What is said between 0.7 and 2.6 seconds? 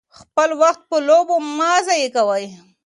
په لوبو مه ضایع کوئ.